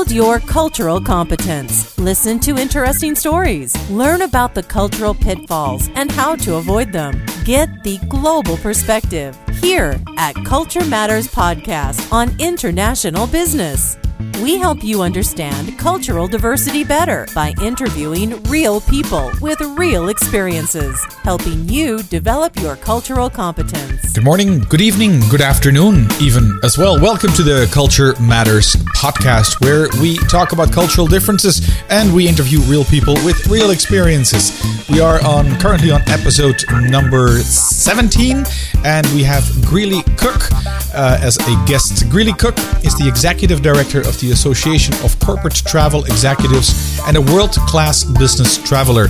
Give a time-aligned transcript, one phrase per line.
[0.00, 1.98] Build your cultural competence.
[1.98, 3.76] Listen to interesting stories.
[3.90, 7.22] Learn about the cultural pitfalls and how to avoid them.
[7.44, 13.99] Get the global perspective here at Culture Matters Podcast on international business.
[14.42, 21.68] We help you understand cultural diversity better by interviewing real people with real experiences, helping
[21.68, 24.12] you develop your cultural competence.
[24.12, 27.00] Good morning, good evening, good afternoon, even as well.
[27.00, 32.60] Welcome to the Culture Matters podcast, where we talk about cultural differences and we interview
[32.60, 34.52] real people with real experiences.
[34.90, 38.44] We are on currently on episode number 17,
[38.84, 40.50] and we have Greeley Koch
[40.94, 42.08] uh, as a guest.
[42.10, 47.20] Greeley Koch is the executive director of the Association of Corporate Travel Executives and a
[47.20, 49.06] world class business traveler.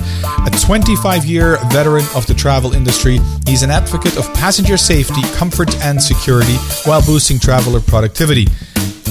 [0.46, 5.74] A 25 year veteran of the travel industry, he's an advocate of passenger safety, comfort,
[5.82, 8.46] and security while boosting traveler productivity.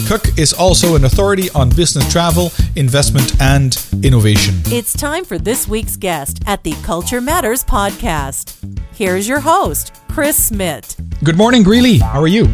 [0.07, 4.55] Koch is also an authority on business travel, investment, and innovation.
[4.67, 8.55] It's time for this week's guest at the Culture Matters podcast.
[8.93, 10.95] Here's your host, Chris Smith.
[11.23, 11.97] Good morning, Greeley.
[11.97, 12.47] How are you?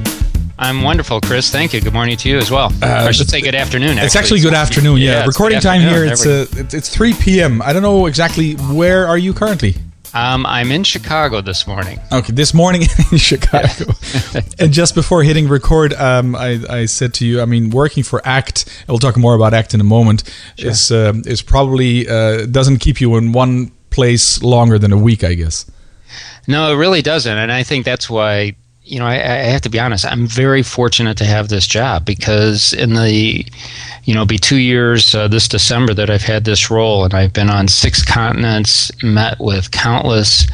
[0.58, 1.52] I'm wonderful, Chris.
[1.52, 1.82] Thank you.
[1.82, 2.72] Good morning to you as well.
[2.82, 3.92] Uh, I should say good afternoon.
[3.92, 4.06] Actually.
[4.06, 4.98] It's actually good afternoon.
[4.98, 6.06] Yeah, yeah recording time here.
[6.06, 7.62] It's uh, it's 3 p.m.
[7.62, 9.76] I don't know exactly where are you currently.
[10.14, 12.00] Um, I'm in Chicago this morning.
[12.10, 13.92] Okay, this morning in Chicago.
[14.58, 18.26] and just before hitting record, um, I, I, said to you, I mean, working for
[18.26, 20.24] ACT, we'll talk more about ACT in a moment,
[20.58, 20.70] sure.
[20.72, 25.26] is, uh, is probably uh, doesn't keep you in one place longer than a week,
[25.26, 25.70] I guess.
[26.48, 27.38] No, it really doesn't.
[27.38, 28.56] And I think that's why
[28.86, 30.06] you know, I, I, have to be honest.
[30.06, 33.44] I'm very fortunate to have this job because in the,
[34.04, 37.34] you know, be two years uh, this December that I've had this role, and I've
[37.34, 40.46] been on six continents, met with countless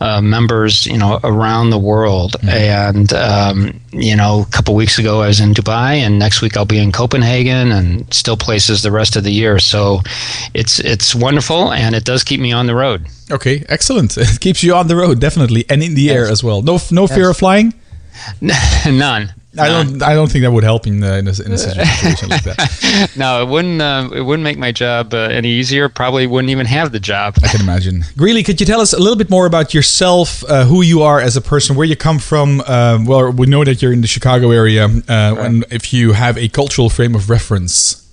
[0.00, 2.32] uh, members, you know, around the world.
[2.40, 2.48] Mm-hmm.
[2.48, 6.56] And um, you know, a couple weeks ago I was in Dubai, and next week
[6.56, 9.58] I'll be in Copenhagen, and still places the rest of the year.
[9.58, 10.00] So
[10.54, 13.06] it's it's wonderful, and it does keep me on the road.
[13.30, 14.16] Okay, excellent.
[14.18, 16.14] It keeps you on the road, definitely, and in the yes.
[16.14, 16.62] air as well.
[16.62, 17.14] No, no yes.
[17.14, 17.74] fear of flying.
[18.40, 19.34] None.
[19.58, 20.02] I don't.
[20.02, 23.12] I don't think that would help in, uh, in, a, in a situation like that.
[23.16, 23.80] no, it wouldn't.
[23.80, 25.88] Uh, it wouldn't make my job uh, any easier.
[25.88, 27.36] Probably wouldn't even have the job.
[27.42, 28.04] I can imagine.
[28.16, 31.20] Greeley, could you tell us a little bit more about yourself, uh, who you are
[31.20, 32.60] as a person, where you come from?
[32.66, 35.38] Uh, well, we know that you're in the Chicago area, uh, right.
[35.38, 38.05] and if you have a cultural frame of reference.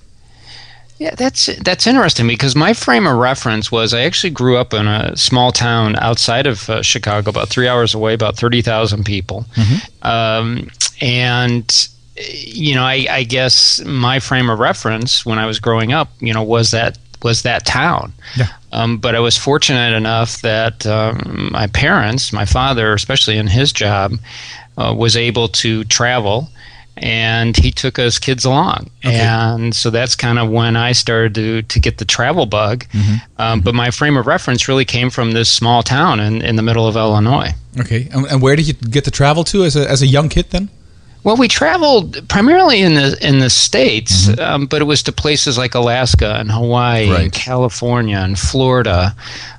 [1.04, 4.88] Yeah, that's that's interesting because my frame of reference was I actually grew up in
[4.88, 9.46] a small town outside of uh, Chicago, about three hours away, about thirty thousand people,
[9.54, 10.08] mm-hmm.
[10.08, 10.72] um,
[11.02, 16.08] and you know, I, I, guess my frame of reference when I was growing up,
[16.22, 18.14] you know, was that was that town.
[18.38, 18.48] Yeah.
[18.72, 23.74] Um, but I was fortunate enough that um, my parents, my father, especially in his
[23.74, 24.14] job,
[24.78, 26.48] uh, was able to travel
[26.98, 29.20] and he took us kids along okay.
[29.20, 33.16] and so that's kind of when i started to, to get the travel bug mm-hmm.
[33.42, 33.66] Um, mm-hmm.
[33.66, 36.88] but my frame of reference really came from this small town in, in the middle
[36.88, 40.02] of illinois okay and, and where did you get to travel to as a, as
[40.02, 40.70] a young kid then
[41.24, 44.42] well, we traveled primarily in the in the states, mm-hmm.
[44.42, 47.22] um, but it was to places like Alaska and Hawaii right.
[47.22, 49.16] and California and Florida,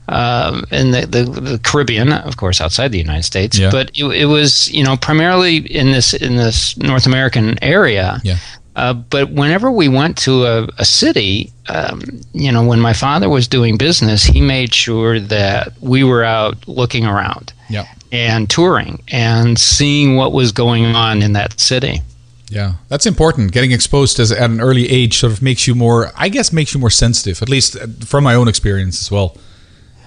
[0.08, 3.58] um, and the, the, the Caribbean, of course, outside the United States.
[3.58, 3.70] Yeah.
[3.70, 8.20] But it, it, was you know primarily in this in this North American area.
[8.22, 8.36] Yeah.
[8.76, 12.02] Uh, but whenever we went to a, a city, um,
[12.32, 16.66] you know, when my father was doing business, he made sure that we were out
[16.66, 17.86] looking around yeah.
[18.14, 22.00] And touring and seeing what was going on in that city.
[22.48, 23.52] Yeah, that's important.
[23.52, 26.72] Getting exposed as, at an early age sort of makes you more, I guess, makes
[26.72, 29.36] you more sensitive, at least uh, from my own experience as well.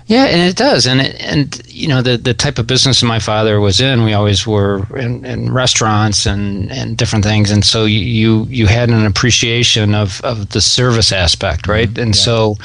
[0.08, 3.20] Yeah, and it does, and it, and you know the the type of business my
[3.20, 7.84] father was in, we always were in, in restaurants and, and different things, and so
[7.84, 11.90] you you had an appreciation of, of the service aspect, right?
[11.90, 12.02] Mm-hmm.
[12.02, 12.22] And yeah.
[12.22, 12.56] so,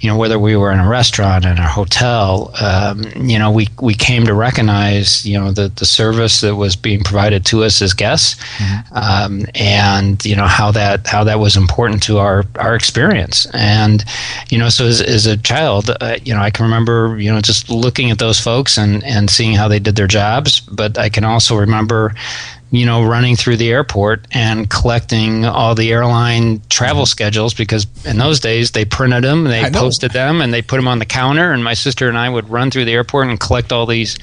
[0.00, 3.68] you know, whether we were in a restaurant in a hotel, um, you know, we
[3.80, 7.80] we came to recognize you know the the service that was being provided to us
[7.80, 8.94] as guests, mm-hmm.
[8.94, 14.04] um, and you know how that how that was important to our our experience, and
[14.50, 17.32] you know, so as, as a child, uh, you know, I can remember remember, you
[17.32, 20.60] know, just looking at those folks and, and seeing how they did their jobs.
[20.60, 22.14] But I can also remember,
[22.72, 28.16] you know, running through the airport and collecting all the airline travel schedules because in
[28.16, 31.52] those days they printed them, they posted them, and they put them on the counter.
[31.52, 34.18] And my sister and I would run through the airport and collect all these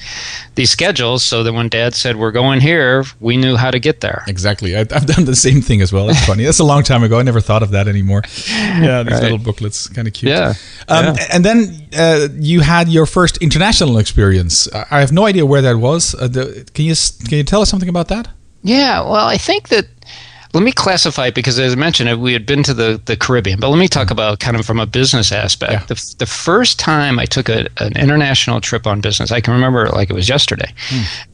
[0.54, 4.00] these schedules so that when Dad said we're going here, we knew how to get
[4.00, 4.24] there.
[4.26, 6.08] Exactly, I, have done the same thing as well.
[6.08, 6.44] It's funny.
[6.44, 7.18] That's a long time ago.
[7.18, 8.22] I never thought of that anymore.
[8.48, 9.22] Yeah, these right.
[9.24, 10.30] little booklets, kind of cute.
[10.30, 10.54] Yeah.
[10.88, 11.26] Um, yeah.
[11.32, 14.68] And then uh, you had your first international experience.
[14.72, 16.14] I have no idea where that was.
[16.14, 16.94] Uh, the, can you
[17.28, 18.28] can you tell us something about that?
[18.62, 19.86] Yeah, well, I think that
[20.54, 23.68] let me classify because, as I mentioned, we had been to the, the Caribbean, but
[23.68, 25.72] let me talk about kind of from a business aspect.
[25.72, 25.84] Yeah.
[25.84, 29.84] The, the first time I took a, an international trip on business, I can remember
[29.84, 30.72] it like it was yesterday.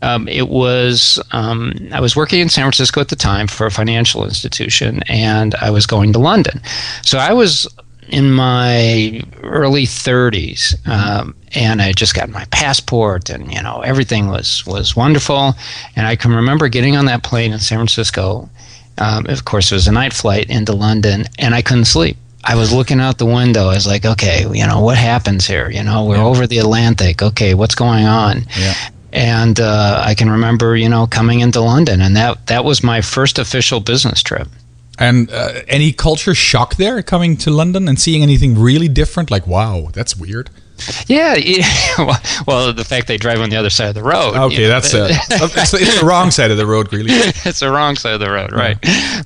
[0.02, 3.70] Um, it was, um, I was working in San Francisco at the time for a
[3.70, 6.60] financial institution, and I was going to London.
[7.02, 7.68] So I was
[8.08, 14.28] in my early 30s um, and i just got my passport and you know everything
[14.28, 15.54] was was wonderful.
[15.96, 18.48] And i can remember getting on that plane in san francisco.
[18.98, 22.16] Um, of course it was a night flight into london and i couldn't sleep.
[22.46, 23.64] I was looking out the window.
[23.68, 25.70] I was like okay you know what happens here?
[25.70, 27.22] You know we're over the atlantic.
[27.22, 28.44] Okay what's going on?
[28.58, 28.74] Yeah.
[29.12, 33.00] and uh, i can remember you know coming into london and that that was my
[33.00, 34.48] first official business trip
[34.98, 39.30] And uh, any culture shock there coming to London and seeing anything really different?
[39.30, 40.50] Like, wow, that's weird.
[41.06, 41.64] Yeah, yeah.
[42.46, 44.34] Well, the fact they drive on the other side of the road.
[44.34, 47.10] Okay, you know, that's uh, it's, it's the wrong side of the road, really.
[47.12, 48.76] it's the wrong side of the road, right?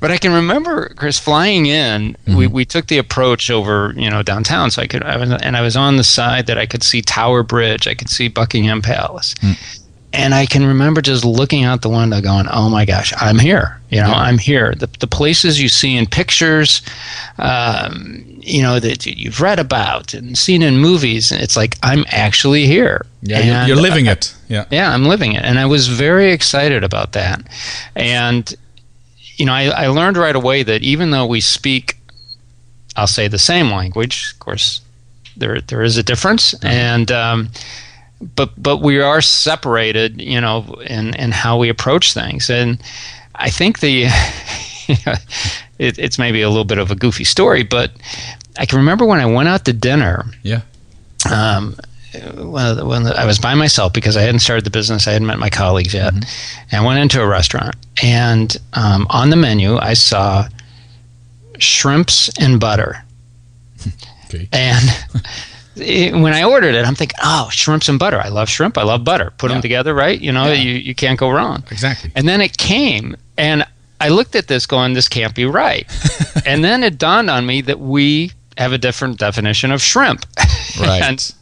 [0.00, 2.16] But I can remember Chris flying in.
[2.26, 5.56] We, we took the approach over, you know, downtown, so I could, I was, and
[5.56, 8.82] I was on the side that I could see Tower Bridge, I could see Buckingham
[8.82, 9.34] Palace,
[10.12, 13.80] and I can remember just looking out the window, going, "Oh my gosh, I'm here!
[13.90, 16.82] You know, I'm here." The the places you see in pictures,
[17.38, 22.66] um, you know, that you've read about and seen in movies, it's like I'm actually
[22.66, 23.04] here.
[23.22, 24.34] Yeah, you're, And you're living it.
[24.48, 24.64] Yeah.
[24.70, 25.44] yeah, I'm living it.
[25.44, 27.42] And I was very excited about that.
[27.94, 28.54] And,
[29.36, 31.98] you know, I, I learned right away that even though we speak,
[32.96, 34.80] I'll say the same language, of course,
[35.36, 36.54] there, there is a difference.
[36.62, 37.50] And, um,
[38.34, 42.50] but, but we are separated, you know, in, in how we approach things.
[42.50, 42.78] And
[43.34, 44.04] I think the,
[45.78, 47.92] it, it's maybe a little bit of a goofy story, but
[48.58, 50.62] I can remember when I went out to dinner, Yeah.
[51.30, 51.76] um,
[52.34, 55.38] when, when I was by myself because I hadn't started the business, I hadn't met
[55.38, 56.26] my colleagues yet, and
[56.72, 57.76] I went into a restaurant.
[58.02, 60.48] And um, on the menu, I saw
[61.58, 63.02] shrimps and butter.
[64.30, 64.46] Okay.
[64.52, 64.84] And
[65.80, 68.20] it, when I ordered it, I'm thinking, oh, shrimps and butter.
[68.20, 68.76] I love shrimp.
[68.78, 69.32] I love butter.
[69.38, 69.54] Put Yeah.
[69.56, 70.20] them together, right?
[70.20, 70.54] You know, Yeah.
[70.54, 71.64] you, you can't go wrong.
[71.70, 72.10] Exactly.
[72.14, 73.64] And then it came, and
[74.00, 75.86] I looked at this going, this can't be right.
[76.46, 80.24] and then it dawned on me that we have a different definition of shrimp.
[80.80, 81.02] Right.
[81.02, 81.34] and,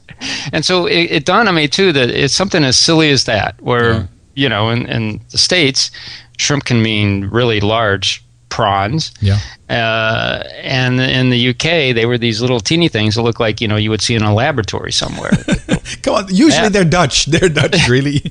[0.53, 3.61] and so it, it dawned on me, too, that it's something as silly as that,
[3.61, 4.06] where, Yeah.
[4.35, 5.91] you know, in, in the States,
[6.38, 8.23] shrimp can mean really large
[8.56, 9.12] prawns.
[9.20, 9.38] Yeah.
[9.69, 13.69] Uh, and in the UK, they were these little teeny things that look like, you
[13.69, 15.31] know, you would see in a laboratory somewhere.
[16.03, 16.25] Come on.
[16.29, 16.69] Usually Yeah.
[16.70, 17.26] they're Dutch.
[17.26, 18.17] They're Dutch, really.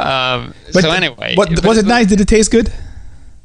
[0.00, 1.36] um, But so anyway.
[1.36, 2.08] what, but- was it nice?
[2.08, 2.72] Did it taste good?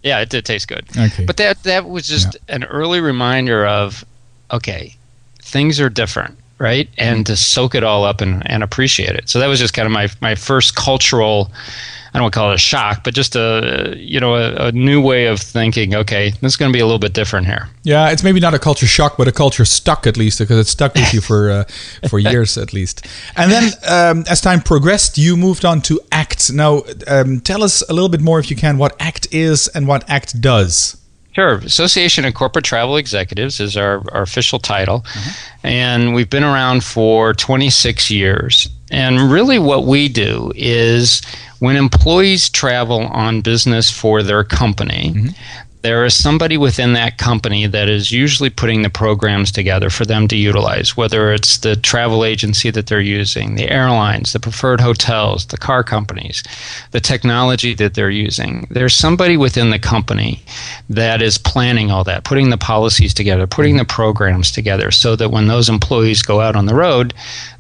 [0.01, 0.85] Yeah, it did taste good.
[0.97, 1.23] Okay.
[1.25, 4.03] But that that was just an early reminder of
[4.51, 4.95] okay,
[5.41, 6.89] things are different, right?
[6.97, 9.29] And to soak it all up and, and appreciate it.
[9.29, 11.51] So that was just kind of my my first cultural
[12.13, 14.71] I don't want to call it a shock, but just a you know a, a
[14.71, 15.95] new way of thinking.
[15.95, 17.69] Okay, this is going to be a little bit different here.
[17.81, 20.67] Yeah, it's maybe not a culture shock, but a culture stuck at least because it
[20.67, 21.63] stuck with you for uh,
[22.09, 23.07] for years at least.
[23.35, 26.53] And then, um, as time progressed, you moved on to ACT.
[26.53, 29.87] Now, um, tell us a little bit more, if you can, what ACT is and
[29.87, 31.02] what ACT does.
[31.33, 31.55] Sure.
[31.55, 34.99] Association of Corporate Travel Executives is our, our official title.
[34.99, 35.67] Mm-hmm.
[35.67, 38.67] And we've been around for 26 years.
[38.91, 41.23] And really, what we do is
[41.59, 45.27] when employees travel on business for their company, mm-hmm.
[45.83, 50.29] There is somebody within that company that is usually putting the programs together for them
[50.29, 55.45] to utilize, whether it's the travel agency that they're using, the airlines, the preferred hotels,
[55.47, 56.41] the car companies,
[56.91, 58.65] the technology that they're using.
[58.71, 60.41] There's somebody within the company
[60.89, 63.79] that is planning all that, putting the policies together, putting mm-hmm.
[63.79, 67.13] the programs together so that when those employees go out on the road,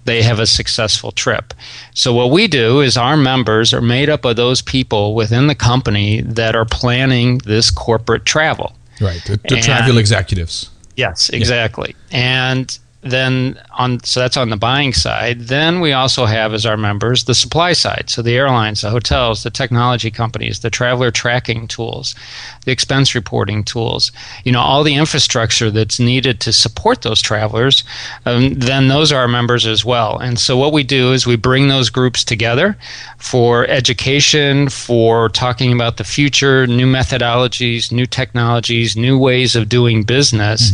[0.05, 1.53] they have a successful trip.
[1.93, 5.55] So, what we do is our members are made up of those people within the
[5.55, 8.75] company that are planning this corporate travel.
[9.01, 10.69] Right, the, the And- travel executives.
[10.95, 11.95] Yes, exactly.
[12.11, 15.41] And then on so that's on the buying side.
[15.41, 18.09] Then we also have as our members the supply side.
[18.09, 22.15] So the airlines, the hotels, the technology companies, the traveler tracking tools,
[22.65, 24.11] the expense reporting tools.
[24.43, 27.83] You know, all the infrastructure that's needed to support those travelers.
[28.25, 30.17] Um, then those are our members as well.
[30.17, 32.77] And so what we do is we bring those groups together
[33.17, 40.03] for education, for talking about the future, new methodologies, new technologies, new ways of doing
[40.03, 40.71] business,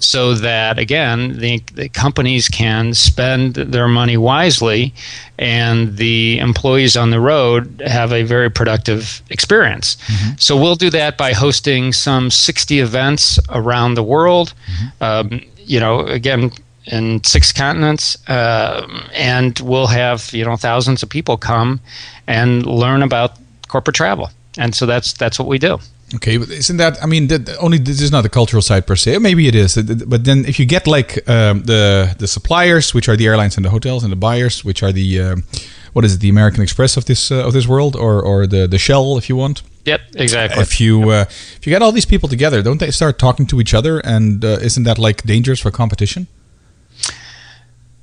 [0.00, 4.92] so that again the, the companies can spend their money wisely
[5.38, 9.96] and the employees on the road have a very productive experience.
[10.38, 14.52] So we'll do that by hosting some 60 events around the world.
[15.00, 16.50] Um, you know, again,
[16.86, 21.80] in six continents, um and we'll have you know thousands of people come
[22.26, 23.38] and learn about
[23.68, 25.78] corporate travel and so that's that's what we do.
[26.16, 27.00] Okay, but isn't that?
[27.02, 29.18] I mean, that, only this is not the cultural side per se.
[29.18, 33.16] Maybe it is, but then if you get like um, the the suppliers, which are
[33.16, 35.44] the airlines and the hotels, and the buyers, which are the um,
[35.92, 38.66] what is it, the American Express of this uh, of this world, or or the
[38.66, 39.62] the Shell, if you want.
[39.84, 40.62] Yep, exactly.
[40.62, 43.60] If you uh, if you get all these people together, don't they start talking to
[43.60, 44.00] each other?
[44.00, 46.26] And uh, isn't that like dangerous for competition?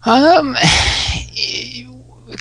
[0.06, 0.56] Um,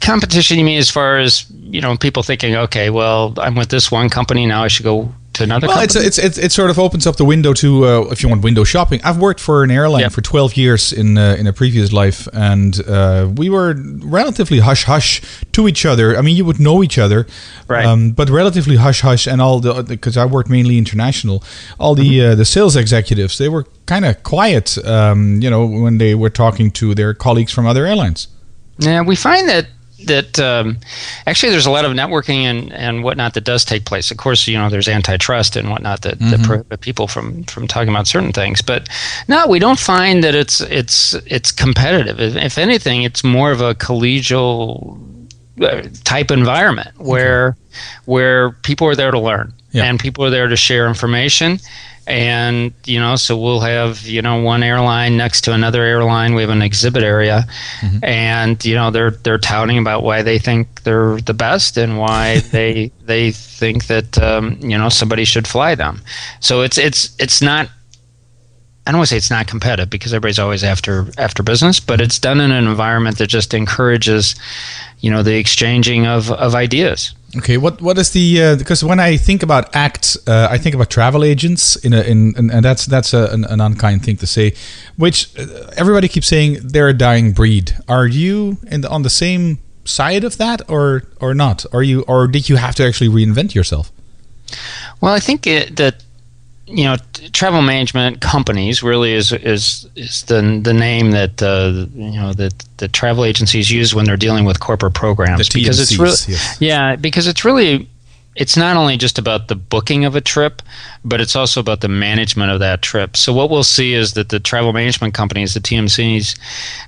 [0.00, 0.58] competition.
[0.58, 4.08] You mean as far as you know, people thinking, okay, well, I'm with this one
[4.08, 6.06] company now, I should go to another well, company?
[6.06, 8.64] It's, it's, it sort of opens up the window to, uh, if you want window
[8.64, 9.00] shopping.
[9.04, 10.12] I've worked for an airline yep.
[10.12, 14.84] for 12 years in uh, in a previous life, and uh, we were relatively hush
[14.84, 16.16] hush to each other.
[16.16, 17.26] I mean, you would know each other,
[17.68, 17.86] right?
[17.86, 21.42] Um, but relatively hush hush, and all the because I worked mainly international.
[21.78, 22.32] All the mm-hmm.
[22.32, 26.30] Uh, the sales executives they were kind of quiet, um, you know, when they were
[26.30, 28.28] talking to their colleagues from other airlines.
[28.78, 29.68] Yeah, we find that
[30.06, 30.78] that um,
[31.26, 34.10] actually there's a lot of networking and, and whatnot that does take place.
[34.10, 36.30] Of course, you know there's antitrust and whatnot that, mm-hmm.
[36.30, 38.62] that prohibit people from from talking about certain things.
[38.62, 38.88] But
[39.28, 42.20] no, we don't find that it's it's it's competitive.
[42.20, 44.98] If, if anything, it's more of a collegial
[45.60, 47.58] uh, type environment where okay.
[48.04, 49.84] where people are there to learn yeah.
[49.84, 51.58] and people are there to share information
[52.06, 56.42] and you know so we'll have you know one airline next to another airline we
[56.42, 57.44] have an exhibit area
[57.80, 58.04] mm-hmm.
[58.04, 62.38] and you know they're they're touting about why they think they're the best and why
[62.52, 66.00] they they think that um, you know somebody should fly them
[66.40, 67.68] so it's it's it's not
[68.86, 72.00] I don't want to say it's not competitive because everybody's always after after business, but
[72.00, 74.36] it's done in an environment that just encourages,
[75.00, 77.12] you know, the exchanging of, of ideas.
[77.38, 80.74] Okay, what what is the uh, because when I think about ACT, uh, I think
[80.74, 84.16] about travel agents in a, in, in and that's that's a, an, an, unkind thing
[84.18, 84.54] to say,
[84.96, 87.76] which uh, everybody keeps saying they're a dying breed.
[87.88, 91.66] Are you in the, on the same side of that or or not?
[91.72, 93.92] Are you or did you have to actually reinvent yourself?
[95.00, 96.02] Well, I think it, that
[96.66, 96.96] you know,
[97.32, 102.64] travel management companies really is is is the the name that uh, you know that
[102.78, 106.56] the travel agencies use when they're dealing with corporate programs because it's really yes.
[106.60, 107.88] yeah because it's really
[108.34, 110.60] it's not only just about the booking of a trip,
[111.04, 113.16] but it's also about the management of that trip.
[113.16, 116.38] So what we'll see is that the travel management companies, the TMCs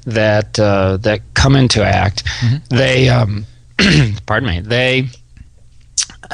[0.05, 2.77] that uh, that come into ACT, mm-hmm.
[2.77, 3.47] they um,
[4.27, 5.09] pardon me, they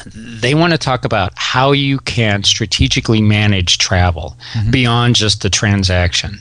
[0.06, 4.72] they want to talk about how you can strategically manage travel mm-hmm.
[4.72, 6.40] beyond just the transaction.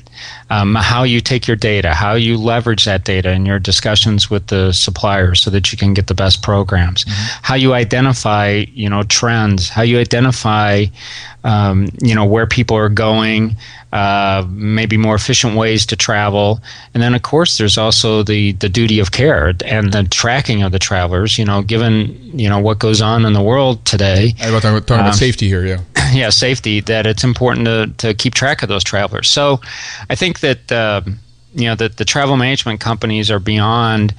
[0.50, 4.48] Um, how you take your data, how you leverage that data in your discussions with
[4.48, 7.06] the suppliers so that you can get the best programs.
[7.06, 7.40] Mm-hmm.
[7.44, 9.70] How you identify, you know, trends.
[9.70, 10.86] How you identify,
[11.44, 13.56] um, you know, where people are going
[13.94, 16.60] uh, maybe more efficient ways to travel.
[16.96, 20.72] And then, of course, there's also the, the duty of care and the tracking of
[20.72, 21.38] the travelers.
[21.38, 24.34] You know, given you know what goes on in the world today.
[24.40, 25.80] I was talking about um, safety here, yeah.
[26.14, 26.80] Yeah, safety.
[26.80, 29.28] That it's important to, to keep track of those travelers.
[29.28, 29.62] So,
[30.10, 31.02] I think that uh,
[31.56, 34.14] you know that the travel management companies are beyond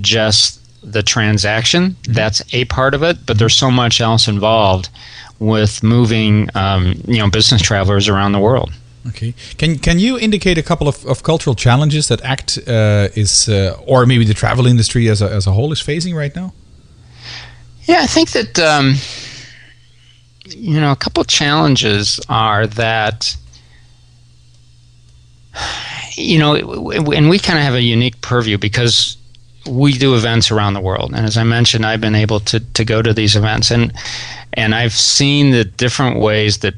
[0.00, 1.90] just the transaction.
[1.90, 2.12] Mm-hmm.
[2.12, 4.90] That's a part of it, but there's so much else involved
[5.38, 8.72] with moving um, you know business travelers around the world.
[9.08, 9.34] Okay.
[9.58, 13.76] Can can you indicate a couple of, of cultural challenges that ACT uh, is, uh,
[13.86, 16.52] or maybe the travel industry as a, as a whole is facing right now?
[17.86, 18.94] Yeah, I think that um,
[20.46, 23.36] you know a couple challenges are that
[26.16, 29.16] you know, and we kind of have a unique purview because
[29.68, 32.84] we do events around the world, and as I mentioned, I've been able to to
[32.84, 33.92] go to these events and
[34.52, 36.74] and I've seen the different ways that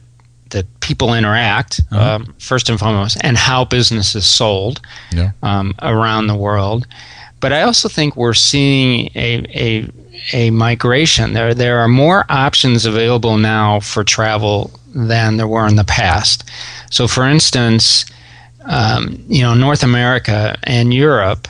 [0.50, 2.16] that people interact uh-huh.
[2.16, 4.80] um, first and foremost, and how business is sold
[5.12, 5.32] yeah.
[5.42, 6.86] um, around the world.
[7.46, 9.88] But I also think we're seeing a, a
[10.32, 11.32] a migration.
[11.32, 16.42] There there are more options available now for travel than there were in the past.
[16.90, 18.04] So, for instance,
[18.64, 21.46] um, you know, North America and Europe.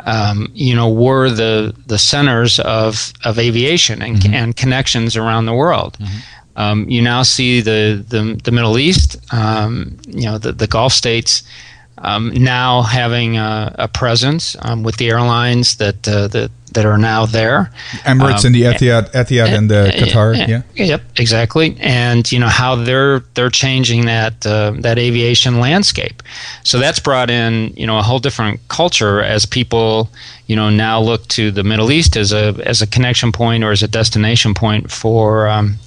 [0.00, 4.34] Um, you know, were the the centers of, of aviation and, mm-hmm.
[4.34, 5.96] and connections around the world.
[6.00, 6.18] Mm-hmm.
[6.56, 10.92] Um, you now see the the, the Middle East, um, you know, the, the Gulf
[10.92, 11.44] states
[11.98, 16.98] um, now having a, a presence um, with the airlines that uh, that that are
[16.98, 17.70] now there.
[18.04, 20.62] Emirates and the um, Etihad, Etihad and the Qatar, yeah.
[20.74, 21.76] Yep, exactly.
[21.80, 26.22] And you know how they're they're changing that uh, that aviation landscape.
[26.64, 30.10] So that's brought in you know a whole different culture as people
[30.46, 33.72] you know now look to the Middle East as a as a connection point or
[33.72, 35.78] as a destination point for um,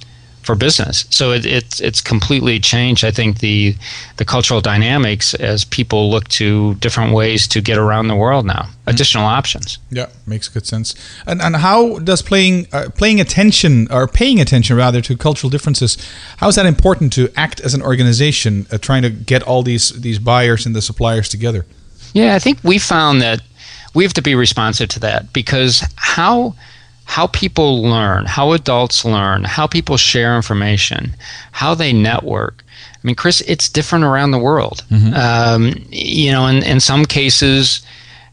[0.50, 1.06] for business.
[1.10, 3.04] So it, it's it's completely changed.
[3.04, 3.76] I think the
[4.16, 8.62] the cultural dynamics as people look to different ways to get around the world now,
[8.62, 8.90] mm-hmm.
[8.90, 9.78] additional options.
[9.90, 10.94] Yeah, makes good sense.
[11.24, 15.96] And and how does playing uh, playing attention or paying attention rather to cultural differences?
[16.38, 19.90] How is that important to ACT as an organization, uh, trying to get all these
[20.00, 21.64] these buyers and the suppliers together?
[22.12, 23.40] Yeah, I think we found that
[23.94, 26.54] we have to be responsive to that because how
[27.10, 31.12] how people learn, how adults learn, how people share information,
[31.50, 32.62] how they network.
[32.94, 34.84] I mean, Chris, it's different around the world.
[34.92, 35.14] Mm-hmm.
[35.14, 37.84] Um, you know, in, in some cases,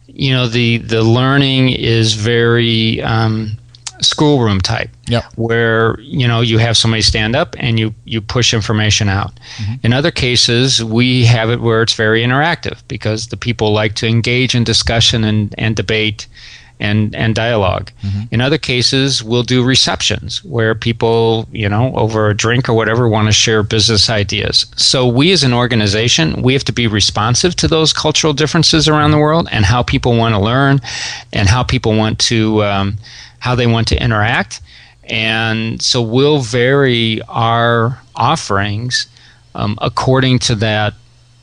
[0.05, 3.57] you know, the the learning is very um,
[4.00, 5.24] schoolroom type, yep.
[5.38, 9.34] where you know you have somebody stand up and you you push information out.
[9.57, 9.88] Mm-hmm.
[9.88, 14.07] In other cases, we have it where it's very interactive because the people like to
[14.07, 16.27] engage in discussion and, and debate
[16.79, 18.17] and and dialog mm-hmm.
[18.31, 23.07] In other cases, we'll do receptions where people, you know, over a drink or whatever,
[23.07, 24.65] want to share business ideas.
[24.75, 29.12] So we, as an organization, we have to be responsive to those cultural differences around
[29.12, 30.81] the world and how people want to learn,
[31.34, 32.98] and how people want to um,
[33.39, 34.62] how they want to interact.
[35.10, 39.07] And so we'll vary our offerings
[39.55, 40.93] um, according to that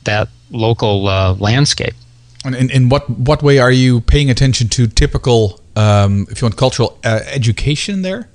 [0.03, 1.95] that local uh, landscape.
[2.45, 6.45] And in, in what what way are you paying attention to typical, um, if you
[6.45, 8.29] want, cultural uh, education there?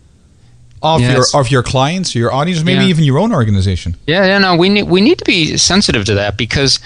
[0.83, 1.13] Of yes.
[1.13, 2.89] your of your clients, your audience, maybe yeah.
[2.89, 3.97] even your own organization.
[4.07, 6.81] Yeah, yeah, no, we need we need to be sensitive to that because,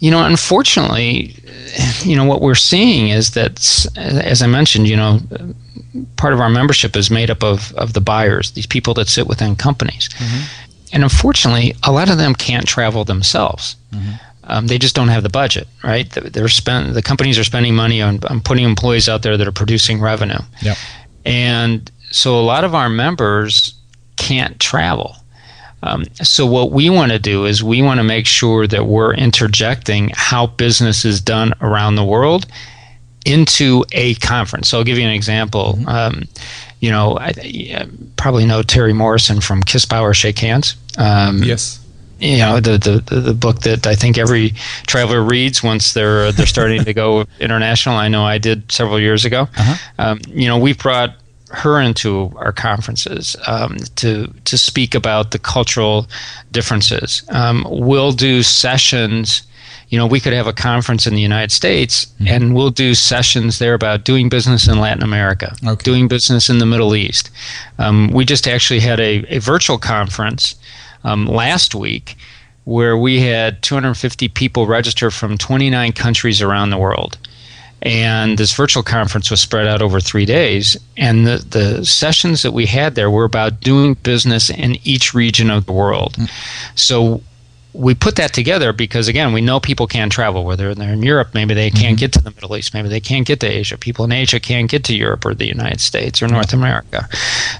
[0.00, 1.36] you know, unfortunately,
[2.02, 5.20] you know what we're seeing is that, as I mentioned, you know,
[6.16, 9.28] part of our membership is made up of of the buyers, these people that sit
[9.28, 10.42] within companies, mm-hmm.
[10.92, 13.76] and unfortunately, a lot of them can't travel themselves.
[13.92, 16.10] Mm-hmm um, they just don't have the budget, right?
[16.10, 16.94] They're spent.
[16.94, 20.40] The companies are spending money on, on putting employees out there that are producing revenue.
[20.60, 20.76] Yep.
[21.24, 23.74] And so a lot of our members
[24.16, 25.14] can't travel.
[25.84, 29.14] Um, so what we want to do is we want to make sure that we're
[29.14, 32.46] interjecting how business is done around the world
[33.24, 34.68] into a conference.
[34.68, 35.74] So I'll give you an example.
[35.78, 35.88] Mm-hmm.
[35.88, 36.24] Um,
[36.80, 40.74] you know, I, I, probably know Terri Morrison from Kiss Bow or Shake Hands.
[40.98, 41.79] Um, yes
[42.20, 44.50] you know the, the the book that I think every
[44.86, 47.96] traveler reads once they're they're starting to go international.
[47.96, 49.42] I know I did several years ago.
[49.56, 49.74] Uh-huh.
[49.98, 51.16] Um, you know, we've brought
[51.52, 56.08] her into our conferences um, to to speak about the cultural
[56.52, 57.22] differences.
[57.30, 59.42] Um, we'll do sessions.
[59.90, 62.28] You know, we could have a conference in the United States, mm-hmm.
[62.28, 65.82] and we'll do sessions there about doing business in Latin America, okay.
[65.82, 67.30] doing business in the Middle East.
[67.78, 70.54] Um, we just actually had a, a virtual conference
[71.04, 72.16] um, last week
[72.64, 77.18] where we had 250 people register from 29 countries around the world.
[77.82, 80.76] And this virtual conference was spread out over three days.
[80.96, 85.50] And the, the sessions that we had there were about doing business in each region
[85.50, 86.14] of the world.
[86.14, 86.30] Mm.
[86.74, 87.22] So
[87.72, 91.28] we put that together because again we know people can't travel whether they're in Europe
[91.34, 91.96] maybe they can't mm-hmm.
[91.96, 94.70] get to the Middle East maybe they can't get to Asia people in Asia can't
[94.70, 97.08] get to Europe or the United States or North America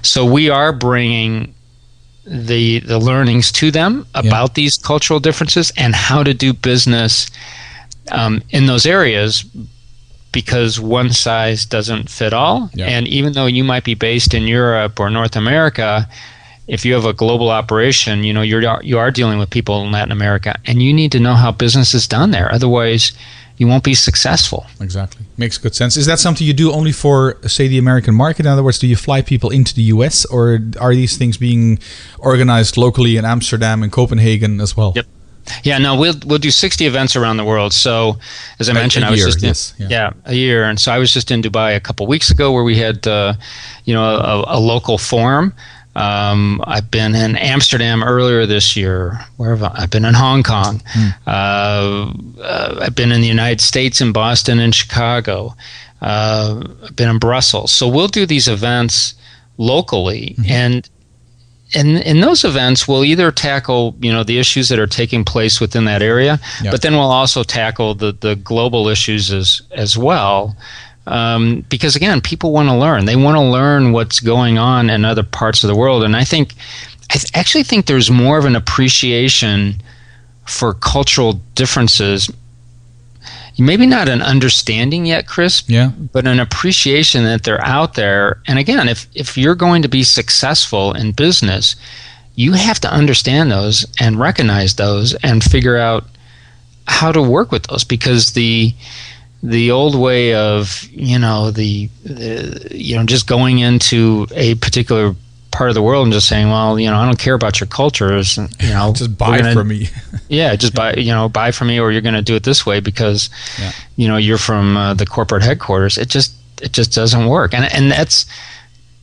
[0.01, 1.53] so we are bringing
[2.25, 4.53] the the learnings to them about yeah.
[4.55, 7.29] these cultural differences and how to do business
[8.11, 9.43] um, in those areas
[10.31, 12.85] because one size doesn't fit all yeah.
[12.85, 16.07] and even though you might be based in Europe or North America
[16.71, 19.91] if you have a global operation you know you're you are dealing with people in
[19.91, 23.11] Latin America and you need to know how business is done there otherwise
[23.61, 24.65] you won't be successful.
[24.79, 25.23] Exactly.
[25.37, 25.95] Makes good sense.
[25.95, 28.47] Is that something you do only for, say, the American market?
[28.47, 31.77] In other words, do you fly people into the US or are these things being
[32.17, 34.93] organized locally in Amsterdam and Copenhagen as well?
[34.95, 35.05] Yep.
[35.63, 37.73] Yeah, no, we'll we'll do sixty events around the world.
[37.73, 38.19] So,
[38.59, 39.87] as I mentioned, I was just in, yes, yeah.
[39.89, 40.13] yeah.
[40.25, 42.77] a year, and so I was just in Dubai a couple weeks ago, where we
[42.77, 43.33] had, uh,
[43.85, 45.53] you know, a, a local forum
[45.95, 49.19] um, I've been in Amsterdam earlier this year.
[49.37, 49.83] Where have I?
[49.83, 50.81] I've been in Hong Kong.
[50.85, 51.09] Hmm.
[51.27, 55.55] Uh, uh, I've been in the United States, in Boston and Chicago.
[56.01, 57.71] Uh, I've been in Brussels.
[57.71, 59.15] So we'll do these events
[59.57, 60.51] locally, mm-hmm.
[60.51, 60.89] and
[61.73, 65.59] in in those events, we'll either tackle you know the issues that are taking place
[65.59, 66.71] within that area, yep.
[66.71, 70.55] but then we'll also tackle the the global issues as as well
[71.07, 73.05] um, because again, people want to learn.
[73.05, 76.23] They want to learn what's going on in other parts of the world, and I
[76.23, 76.53] think
[77.09, 79.81] I th- actually think there's more of an appreciation
[80.45, 82.29] for cultural differences.
[83.57, 85.63] Maybe not an understanding yet, Chris.
[85.67, 85.91] Yeah.
[86.13, 88.41] But an appreciation that they're out there.
[88.47, 91.75] And again, if if you're going to be successful in business,
[92.35, 96.05] you have to understand those and recognize those and figure out
[96.87, 98.73] how to work with those because the
[99.43, 105.15] the old way of you know the, the, you know just going into a particular
[105.51, 107.67] part of the world and just saying, well, you know, I don't care about your
[107.67, 108.37] cultures.
[108.37, 109.89] You know, just buy gonna, from me.
[110.29, 110.93] yeah, just buy.
[110.93, 113.71] You know, buy from me, or you're going to do it this way because, yeah.
[113.95, 115.97] you know, you're from uh, the corporate headquarters.
[115.97, 118.25] It just it just doesn't work, and and that's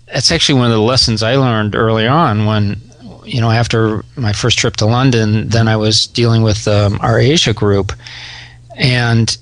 [0.06, 2.80] that's actually one of the lessons I learned early on when
[3.24, 7.18] you know, after my first trip to London, then I was dealing with um, our
[7.18, 7.92] Asia group,
[8.74, 9.36] and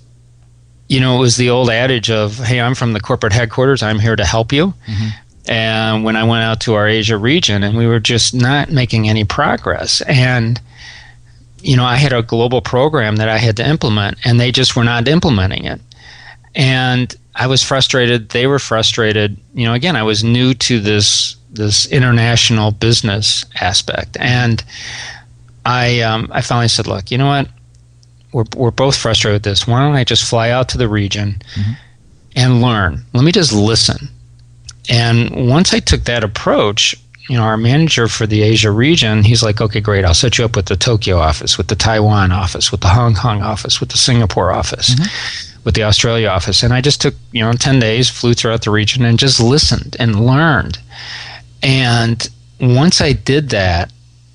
[0.88, 3.82] you know, it was the old adage of, "Hey, I'm from the corporate headquarters.
[3.82, 5.08] I'm here to help you." Mm-hmm.
[5.48, 9.08] And when I went out to our Asia region, and we were just not making
[9.08, 10.60] any progress, and
[11.62, 14.76] you know, I had a global program that I had to implement, and they just
[14.76, 15.80] were not implementing it,
[16.54, 18.30] and I was frustrated.
[18.30, 19.36] They were frustrated.
[19.54, 24.16] You know, again, I was new to this this international business aspect.
[24.20, 24.62] And
[25.64, 27.48] I um, I finally said, look, you know what?
[28.36, 29.66] We're we're both frustrated with this.
[29.66, 31.72] Why don't I just fly out to the region mm-hmm.
[32.36, 33.02] and learn?
[33.14, 34.10] Let me just listen.
[34.90, 36.94] And once I took that approach,
[37.30, 40.44] you know, our manager for the Asia region, he's like, okay, great, I'll set you
[40.44, 43.88] up with the Tokyo office, with the Taiwan office, with the Hong Kong office, with
[43.88, 44.94] the Singapore office.
[44.94, 46.62] Mm-hmm with the Australia office.
[46.62, 49.96] And I just took, you know, 10 days, flew throughout the region and just listened
[49.98, 50.78] and learned.
[51.60, 53.90] And once I did that,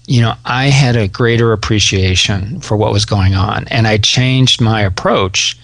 [0.08, 3.68] you know, I had a greater appreciation for what was going on.
[3.70, 5.58] And I changed my approach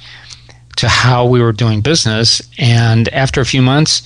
[0.77, 2.41] to how we were doing business.
[2.57, 4.03] And after a few months,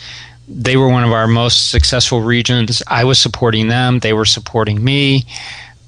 [0.48, 2.82] they were one of our most successful regions.
[2.88, 5.26] I was supporting them, they were supporting me.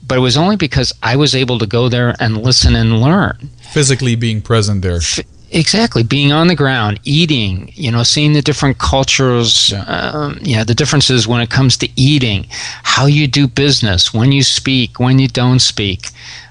[0.05, 3.49] But it was only because I was able to go there and listen and learn.
[3.71, 4.97] Physically being present there.
[4.97, 5.21] F-
[5.53, 10.63] Exactly, being on the ground, eating, you know, seeing the different cultures, um, you know,
[10.63, 12.47] the differences when it comes to eating,
[12.81, 16.07] how you do business, when you speak, when you don't speak,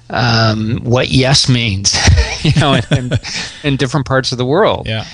[0.09, 1.97] um, what yes means,
[2.43, 3.11] you know, in,
[3.63, 4.87] in, different parts of the world.
[4.87, 5.05] Yeah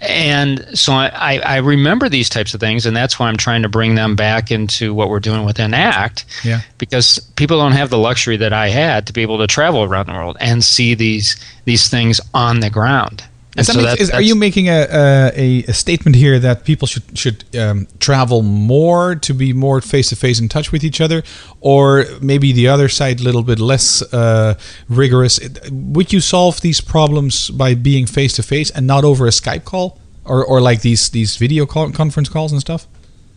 [0.00, 3.68] and so I, I remember these types of things, and that's why I'm trying to
[3.68, 6.24] bring them back into what we're doing within ACT.
[6.44, 6.60] Yeah.
[6.78, 10.06] Because people don't have the luxury that I had to be able to travel around
[10.06, 13.24] the world and see these these things on the ground.
[13.62, 17.44] So makes, is, are you making a, a, a, statement here that people should should
[17.56, 21.22] um, travel more to be more face to face in touch with each other,
[21.60, 25.40] or maybe the other side a little bit less uh, rigorous?
[25.70, 29.64] Would you solve these problems by being face to face and not over a Skype
[29.64, 32.86] call, or or like these these video call, conference calls and stuff?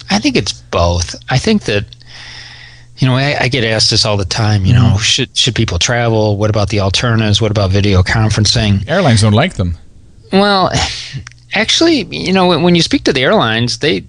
[0.09, 1.15] I think it's both.
[1.29, 1.85] I think that
[2.99, 4.65] you know, I, I, get asked this all the time.
[4.65, 4.97] You know, mm-hmm.
[4.97, 6.35] should should people travel?
[6.35, 7.41] What about the alternatives?
[7.41, 8.87] What about video conferencing?
[8.89, 9.77] Airlines don't like them.
[10.31, 10.71] Well,
[11.53, 14.03] actually, you know, when you speak to the airlines, they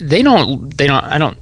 [0.00, 1.38] they don't they don't I don't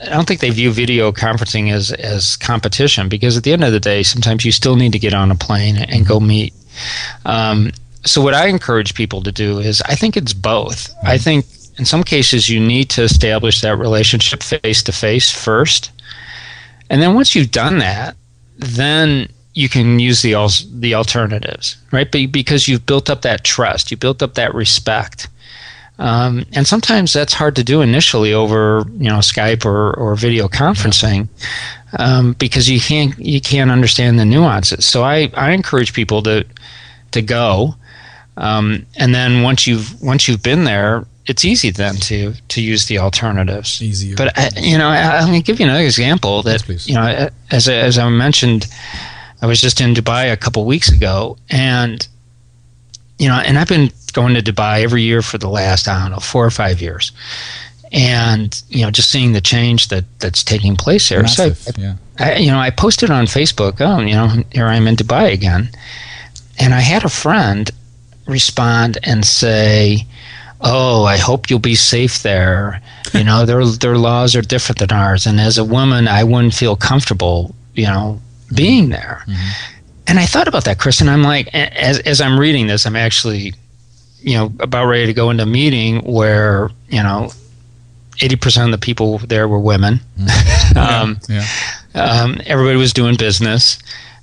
[0.00, 3.72] I don't think they view video conferencing as as competition because at the end of
[3.72, 6.54] the day, sometimes you still need to get on a plane and go meet.
[7.26, 7.72] Um,
[8.04, 10.94] so what I encourage people to do is I think it's both.
[11.02, 11.46] I think
[11.78, 15.90] in some cases you need to establish that relationship face to face first,
[16.88, 18.16] and then once you've done that,
[18.56, 20.34] then you can use the
[20.72, 22.08] the alternatives, right?
[22.12, 25.26] Because you've built up that trust, you built up that respect,
[25.98, 30.46] um, and sometimes that's hard to do initially over you know Skype or, or video
[30.46, 31.26] conferencing
[31.98, 34.86] um, because you can't you can't understand the nuances.
[34.86, 36.46] So I, I encourage people to
[37.10, 37.74] to go,
[38.36, 42.86] um, and then once you've once you've been there, it's easy then to to use
[42.86, 43.82] the alternatives.
[43.82, 46.94] Easier, but I, you know I, going to give you another example that yes, you
[46.94, 48.68] know as as I mentioned
[49.40, 52.06] I was just in Dubai a couple weeks ago, and
[53.18, 56.12] you know, and I've been going to Dubai every year for the last I don't
[56.12, 57.12] know four or five years,
[57.92, 61.22] and you know, just seeing the change that that's taking place there.
[61.22, 61.94] Massive, so, I, yeah.
[62.18, 63.80] I, you know, I posted on Facebook.
[63.80, 65.70] Oh, you know, here I am in Dubai again,
[66.58, 67.70] and I had a friend
[68.26, 70.06] respond and say,
[70.60, 72.82] "Oh, I hope you'll be safe there."
[73.14, 76.54] You know, their their laws are different than ours, and as a woman, I wouldn't
[76.54, 77.54] feel comfortable.
[77.74, 78.20] You know,
[78.54, 79.24] being there.
[79.26, 79.74] Mm-hmm.
[80.08, 82.96] And I thought about that, Chris, and I'm like, as, as I'm reading this, I'm
[82.96, 83.52] actually,
[84.20, 87.30] you know, about ready to go into a meeting where, you know,
[88.16, 90.00] 80% of the people there were women.
[90.18, 90.78] Mm-hmm.
[91.02, 91.44] um, yeah,
[91.94, 92.22] yeah.
[92.22, 93.78] Um, everybody was doing business.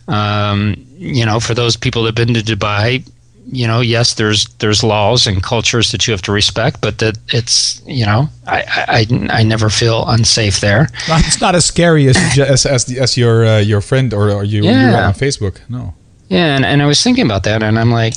[0.07, 3.07] Um, you know, for those people that have been to Dubai,
[3.51, 7.17] you know, yes, there's there's laws and cultures that you have to respect, but that
[7.29, 10.89] it's you know, I I, I never feel unsafe there.
[11.09, 14.43] It's not as scary as as as, the, as your uh, your friend or, or
[14.43, 15.07] you, yeah.
[15.07, 15.59] on Facebook.
[15.69, 15.93] No.
[16.27, 18.15] Yeah, and, and I was thinking about that, and I'm like,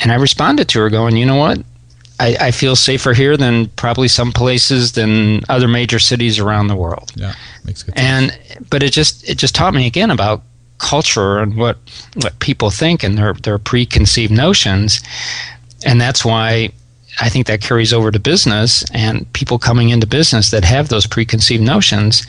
[0.00, 1.58] and I responded to her going, you know what,
[2.20, 6.76] I, I feel safer here than probably some places than other major cities around the
[6.76, 7.10] world.
[7.16, 7.94] Yeah, makes good.
[7.96, 8.38] And
[8.70, 10.42] but it just it just taught me again about
[10.80, 11.78] culture and what
[12.22, 15.00] what people think and their their preconceived notions,
[15.84, 16.70] and that's why
[17.20, 21.06] I think that carries over to business and people coming into business that have those
[21.06, 22.26] preconceived notions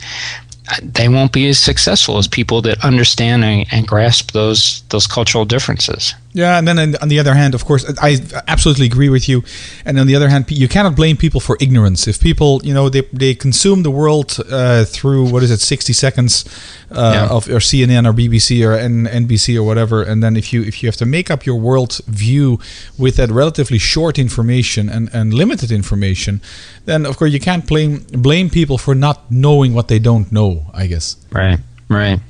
[0.82, 5.44] they won't be as successful as people that understand and, and grasp those those cultural
[5.44, 6.14] differences.
[6.34, 8.16] Yeah, and then on the other hand, of course, I
[8.48, 9.44] absolutely agree with you.
[9.84, 12.08] And on the other hand, you cannot blame people for ignorance.
[12.08, 15.92] If people, you know, they, they consume the world uh, through what is it, sixty
[15.92, 16.46] seconds
[16.90, 17.28] uh, yeah.
[17.28, 20.82] of or CNN or BBC or N- NBC or whatever, and then if you if
[20.82, 22.58] you have to make up your world view
[22.96, 26.40] with that relatively short information and, and limited information,
[26.86, 30.62] then of course you can't blame blame people for not knowing what they don't know.
[30.72, 31.16] I guess.
[31.30, 31.58] Right.
[31.90, 32.20] Right.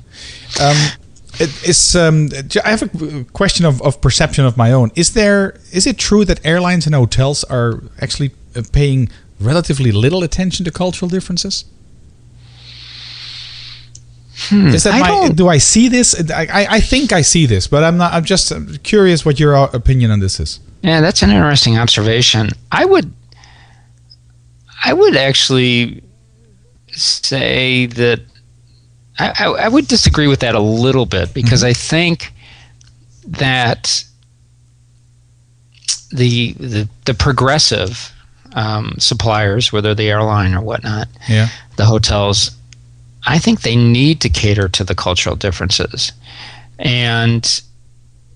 [0.61, 0.77] Um,
[1.39, 2.29] it's um,
[2.63, 4.91] I have a question of, of perception of my own.
[4.95, 10.23] Is there is it true that airlines and hotels are actually uh, paying relatively little
[10.23, 11.65] attention to cultural differences?
[14.49, 15.29] Hmm, is that I my?
[15.29, 16.15] Do I see this?
[16.31, 18.13] I, I think I see this, but I'm not.
[18.13, 18.51] I'm just
[18.83, 20.59] curious what your opinion on this is.
[20.81, 22.49] Yeah, that's an interesting observation.
[22.71, 23.13] I would,
[24.83, 26.03] I would actually
[26.91, 28.19] say that
[29.19, 31.69] I, I, would disagree with that a little bit because mm-hmm.
[31.69, 32.33] I think
[33.27, 34.03] that
[36.11, 38.11] the the, the progressive
[38.53, 41.49] um, suppliers, whether the airline or whatnot, yeah.
[41.75, 42.51] the hotels,
[43.25, 46.11] I think they need to cater to the cultural differences.
[46.79, 47.61] And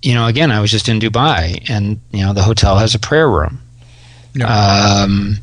[0.02, 2.98] you know, again, I was just in Dubai, and you know, the hotel has a
[2.98, 3.60] prayer room.
[4.34, 4.46] Yeah.
[4.46, 5.38] Um,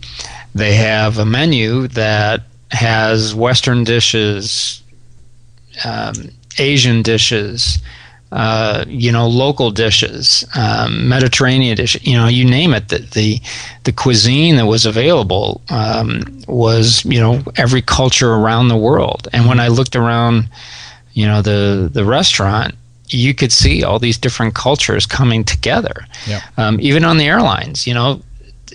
[0.54, 4.82] they have a menu that has Western dishes,
[5.84, 6.14] um,
[6.58, 7.80] Asian dishes,
[8.32, 12.90] uh, you know, local dishes, um, Mediterranean dishes, you know, you name it.
[12.90, 13.42] The, the,
[13.84, 19.28] the cuisine that was available um, was, you know, every culture around the world.
[19.32, 20.50] And when I looked around,
[21.14, 22.76] you know, the, the restaurant,
[23.08, 26.08] you could see all these different cultures coming together.
[26.28, 26.42] Yeah.
[26.58, 28.22] Um, even on the airlines, you know,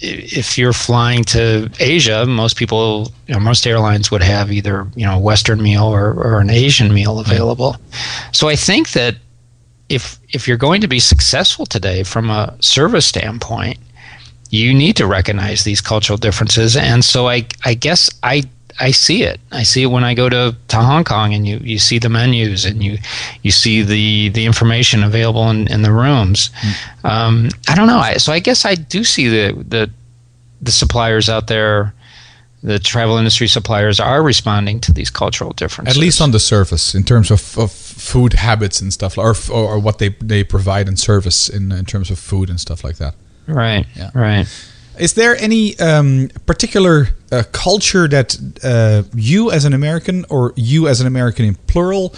[0.01, 5.05] if you're flying to Asia, most people, you know, most airlines would have either you
[5.05, 7.77] know a Western meal or, or an Asian meal available.
[8.33, 9.17] So I think that
[9.89, 13.79] if if you're going to be successful today from a service standpoint,
[14.51, 16.77] you need to recognize these cultural differences.
[16.77, 18.45] And so I I guess I
[18.81, 19.39] I see it.
[19.53, 22.09] I see it when I go to, to Hong Kong and you, you see the
[22.09, 22.99] menus and you
[23.43, 26.51] you see the, the information available in, in the rooms.
[26.63, 27.11] Mm.
[27.11, 27.99] Um, I don't know.
[27.99, 29.91] I, so I guess I do see the, the
[30.63, 31.95] the suppliers out there,
[32.63, 35.97] the travel industry suppliers are responding to these cultural differences.
[35.97, 39.79] At least on the surface, in terms of, of food habits and stuff, or, or
[39.79, 43.15] what they, they provide in service in, in terms of food and stuff like that.
[43.47, 43.87] Right.
[43.97, 44.11] Yeah.
[44.15, 44.47] Right.
[44.99, 50.89] Is there any um, particular uh, culture that uh, you as an American or you
[50.89, 52.15] as an American in plural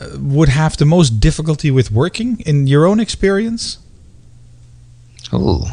[0.00, 3.78] uh, would have the most difficulty with working in your own experience?
[5.32, 5.70] Oh.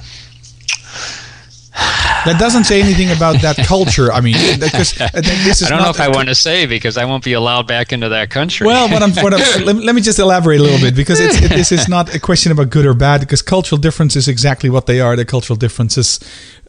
[2.25, 4.11] That doesn't say anything about that culture.
[4.11, 5.67] I mean, because uh, this is.
[5.67, 8.09] I don't know if I want to say because I won't be allowed back into
[8.09, 8.65] that country.
[8.65, 11.41] Well, what I'm, what I'm let, let, me just elaborate a little bit because it's,
[11.41, 14.69] it, this is not a question about good or bad because cultural difference is exactly
[14.69, 15.15] what they are.
[15.15, 16.19] The cultural differences,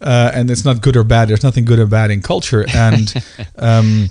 [0.00, 1.28] uh, and it's not good or bad.
[1.28, 3.12] There's nothing good or bad in culture, and.
[3.56, 4.10] Um,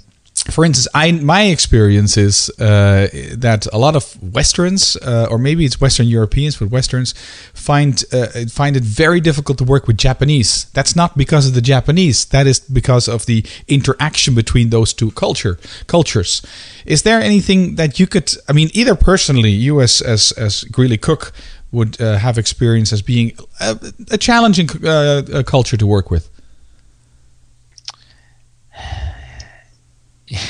[0.51, 5.63] for instance, I my experience is uh, that a lot of Westerns, uh, or maybe
[5.63, 7.13] it's Western Europeans, but Westerns
[7.53, 10.65] find uh, find it very difficult to work with Japanese.
[10.73, 12.25] That's not because of the Japanese.
[12.25, 16.41] That is because of the interaction between those two culture cultures.
[16.86, 18.36] Is there anything that you could?
[18.49, 21.32] I mean, either personally, you as as as Greeley Koch
[21.71, 23.77] would uh, have experience as being a,
[24.12, 26.32] a challenging uh, culture to work with.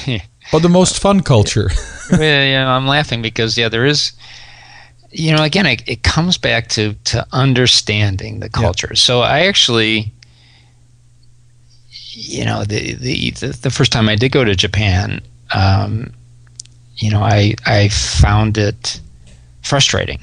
[0.53, 1.69] or the most fun culture.
[2.11, 4.13] yeah, yeah, I'm laughing because yeah, there is.
[5.11, 8.89] You know, again, it, it comes back to to understanding the culture.
[8.91, 8.95] Yeah.
[8.95, 10.11] So I actually,
[11.89, 13.29] you know, the, the
[13.61, 15.21] the first time I did go to Japan,
[15.53, 16.11] um,
[16.95, 18.99] you know, I I found it
[19.61, 20.19] frustrating.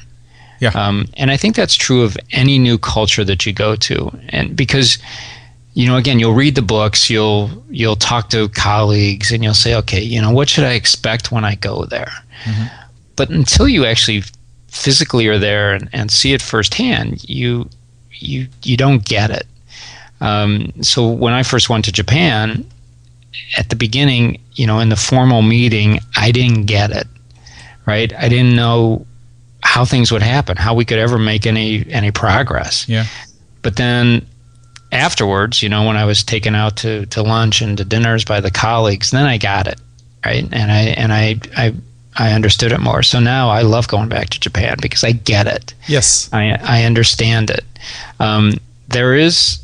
[0.61, 0.71] Yeah.
[0.75, 4.55] Um, and I think that's true of any new culture that you go to, and
[4.57, 4.99] because
[5.75, 9.75] you know again you'll read the books you'll you'll talk to colleagues and you'll say
[9.75, 12.13] okay you know what should i expect when i go there?
[12.45, 12.85] Mm-hmm.
[13.17, 14.23] but until you actually
[14.69, 17.69] physically are there and, and see it firsthand you
[18.13, 19.47] you you don't get it.
[20.21, 22.67] Um, so when i first went to japan
[23.57, 27.07] at the beginning you know in the formal meeting i didn't get it
[27.91, 28.13] right?
[28.15, 29.07] I didn't know
[29.63, 32.89] how things would happen how we could ever make any any progress.
[32.89, 33.05] Yeah.
[33.63, 34.27] But then
[34.93, 38.41] afterwards, you know, when I was taken out to, to lunch and to dinners by
[38.41, 39.81] the colleagues, then I got it,
[40.25, 40.47] right?
[40.53, 41.75] And I and I I
[42.17, 43.03] I understood it more.
[43.03, 45.75] So now I love going back to Japan because I get it.
[45.87, 47.65] Yes, I I understand it.
[48.19, 48.55] Um,
[48.89, 49.61] there is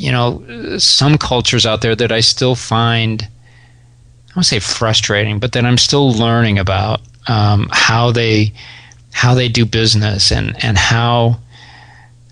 [0.00, 0.42] you know,
[0.78, 5.76] some cultures out there that I still find, I don't say frustrating, but that I'm
[5.76, 8.52] still learning about um, how they
[9.12, 11.38] how they do business and and how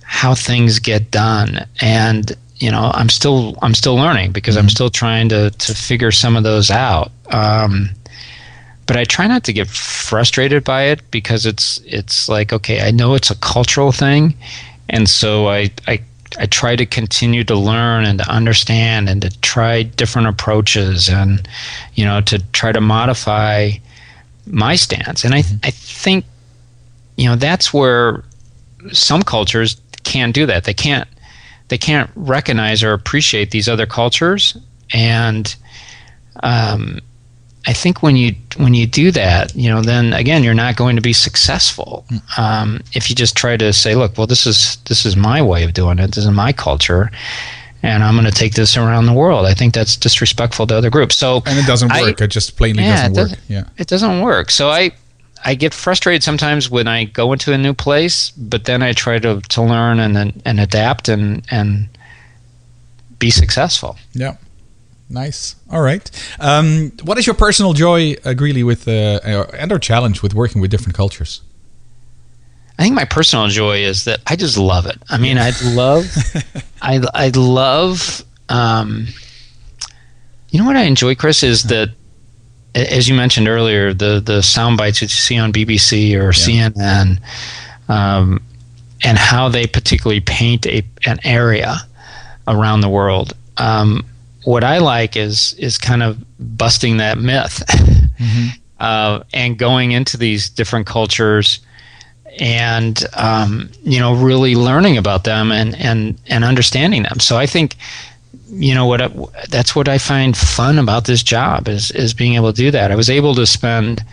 [0.08, 4.70] how things get done and you know i'm still i'm still learning because i'm mm-hmm.
[4.70, 7.90] still trying to to figure some of those out um,
[8.86, 12.90] but i try not to get frustrated by it because it's it's like okay i
[12.90, 14.34] know it's a cultural thing
[14.88, 16.00] and so i i
[16.38, 21.48] I try to continue to learn and to understand and to try different approaches and
[21.94, 23.70] you know to try to modify
[24.46, 25.56] my stance and I mm-hmm.
[25.64, 26.26] I think
[27.16, 28.24] you know that's where
[28.92, 31.08] some cultures can't do that they can't
[31.68, 34.56] they can't recognize or appreciate these other cultures
[34.92, 35.56] and
[36.42, 37.00] um,
[37.66, 40.96] I think when you when you do that, you know, then again, you're not going
[40.96, 42.06] to be successful.
[42.38, 45.64] Um, if you just try to say, "Look, well, this is this is my way
[45.64, 46.14] of doing it.
[46.14, 47.10] This is my culture,"
[47.82, 49.44] and I'm going to take this around the world.
[49.44, 51.16] I think that's disrespectful to other groups.
[51.16, 52.20] So and it doesn't work.
[52.22, 53.44] I, it just plainly yeah, doesn't, doesn't work.
[53.48, 54.50] Yeah, it doesn't work.
[54.50, 54.92] So I
[55.44, 59.18] I get frustrated sometimes when I go into a new place, but then I try
[59.18, 61.88] to, to learn and and adapt and and
[63.18, 63.96] be successful.
[64.12, 64.36] Yeah.
[65.10, 65.56] Nice.
[65.70, 66.10] All right.
[66.38, 69.20] Um, what is your personal joy, uh, Greeley, with uh,
[69.54, 71.40] and or challenge with working with different cultures?
[72.78, 74.98] I think my personal joy is that I just love it.
[75.08, 76.06] I mean, I love,
[76.82, 78.22] I I love.
[78.50, 79.08] Um,
[80.50, 81.90] you know what I enjoy, Chris, is that
[82.74, 86.68] as you mentioned earlier, the the sound bites that you see on BBC or yeah.
[86.70, 87.20] CNN,
[87.88, 88.42] um,
[89.04, 91.76] and how they particularly paint a an area
[92.46, 93.34] around the world.
[93.56, 94.04] Um,
[94.44, 98.48] what I like is is kind of busting that myth, mm-hmm.
[98.80, 101.60] uh, and going into these different cultures,
[102.38, 107.20] and um, you know, really learning about them and and and understanding them.
[107.20, 107.76] So I think
[108.50, 109.12] you know what
[109.48, 112.90] that's what I find fun about this job is is being able to do that.
[112.90, 114.04] I was able to spend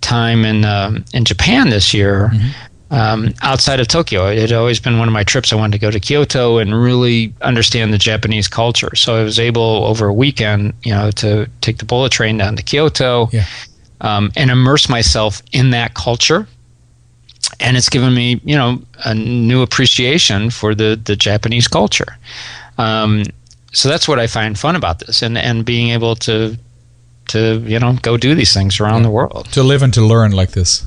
[0.00, 2.30] time in um, in Japan this year.
[2.32, 2.48] Mm-hmm.
[2.90, 5.52] Um, outside of Tokyo, it had always been one of my trips.
[5.52, 8.94] I wanted to go to Kyoto and really understand the Japanese culture.
[8.94, 12.54] So I was able over a weekend, you know, to take the bullet train down
[12.54, 13.46] to Kyoto yeah.
[14.00, 16.46] um, and immerse myself in that culture.
[17.58, 22.16] And it's given me, you know, a new appreciation for the the Japanese culture.
[22.78, 23.24] Um,
[23.74, 26.56] so that's what I find fun about this, and and being able to
[27.28, 29.08] to you know go do these things around yeah.
[29.08, 30.86] the world to live and to learn like this.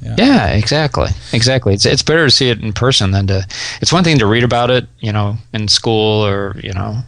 [0.00, 0.16] Yeah.
[0.18, 0.46] yeah.
[0.48, 1.74] exactly, exactly.
[1.74, 3.46] It's it's better to see it in person than to.
[3.80, 6.98] It's one thing to read about it, you know, in school or you know,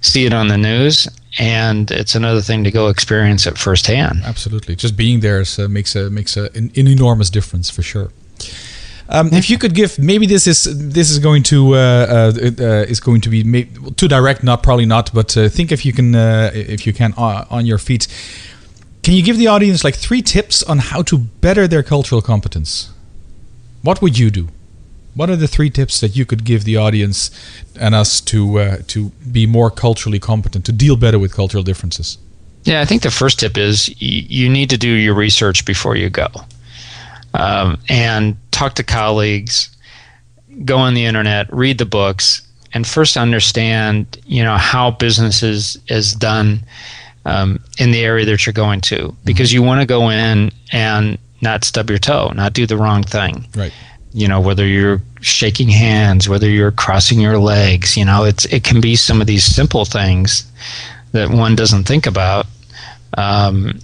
[0.00, 4.22] see it on the news, and it's another thing to go experience it firsthand.
[4.24, 7.82] Absolutely, just being there is, uh, makes a makes a, an, an enormous difference for
[7.82, 8.10] sure.
[9.10, 12.64] Um, if you could give, maybe this is this is going to uh, uh, uh
[12.88, 13.64] is going to be
[13.96, 17.14] too direct, not probably not, but uh, think if you can uh, if you can
[17.14, 18.06] on your feet.
[19.02, 22.90] Can you give the audience like three tips on how to better their cultural competence?
[23.80, 24.48] What would you do?
[25.14, 27.30] What are the three tips that you could give the audience
[27.80, 32.18] and us to to be more culturally competent, to deal better with cultural differences?
[32.64, 36.10] Yeah, I think the first tip is you need to do your research before you
[36.10, 36.28] go
[37.34, 39.76] um, and talk to colleagues,
[40.64, 42.42] go on the internet, read the books,
[42.74, 46.60] and first understand you know how business is, is done
[47.24, 49.24] um, in the area that you're going to mm-hmm.
[49.24, 53.02] because you want to go in and not stub your toe, not do the wrong
[53.02, 53.46] thing.
[53.54, 53.72] Right.
[54.12, 57.96] You know whether you're shaking hands, whether you're crossing your legs.
[57.96, 60.50] You know it's it can be some of these simple things
[61.12, 62.46] that one doesn't think about.
[63.16, 63.80] Um,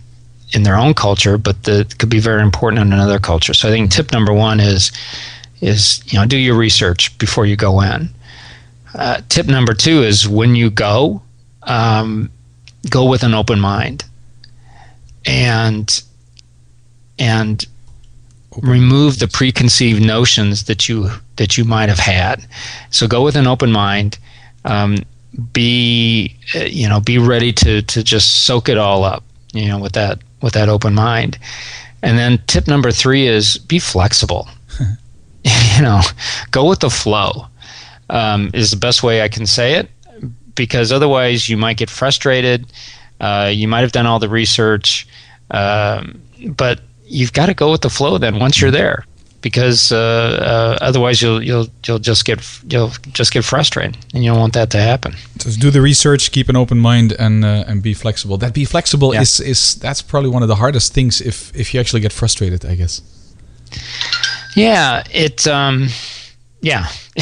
[0.54, 3.52] in their own culture, but that could be very important in another culture.
[3.52, 4.92] So I think tip number one is
[5.60, 8.08] is you know do your research before you go in.
[8.94, 11.20] Uh, tip number two is when you go,
[11.64, 12.30] um,
[12.88, 14.04] go with an open mind,
[15.26, 16.02] and
[17.18, 17.66] and
[18.62, 22.46] remove the preconceived notions that you that you might have had.
[22.90, 24.18] So go with an open mind.
[24.64, 24.98] Um,
[25.52, 29.78] be uh, you know be ready to to just soak it all up you know
[29.78, 31.38] with that with that open mind.
[32.02, 34.46] And then tip number three is be flexible.
[35.44, 36.02] you know,
[36.50, 37.46] go with the flow
[38.10, 39.88] um, is the best way I can say it
[40.54, 42.66] because otherwise you might get frustrated.
[43.20, 45.08] Uh, you might have done all the research,
[45.50, 46.20] um,
[46.50, 49.04] but you've got to go with the flow then once you're there
[49.44, 54.30] because uh, uh, otherwise you'll you'll you'll just get you'll just get frustrated, and you
[54.30, 55.14] don't want that to happen.
[55.36, 58.38] Just do the research, keep an open mind, and uh, and be flexible.
[58.38, 59.20] That be flexible yeah.
[59.20, 62.64] is is that's probably one of the hardest things if if you actually get frustrated,
[62.64, 63.02] I guess.
[64.56, 65.46] Yeah, it.
[65.46, 65.88] Um,
[66.62, 66.88] yeah.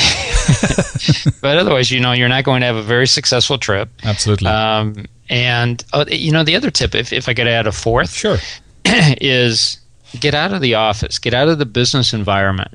[1.42, 3.88] but otherwise, you know, you're not going to have a very successful trip.
[4.04, 4.48] Absolutely.
[4.48, 8.14] Um, and uh, you know, the other tip, if if I could add a fourth,
[8.14, 8.38] sure,
[8.84, 9.81] is
[10.20, 12.72] get out of the office, get out of the business environment.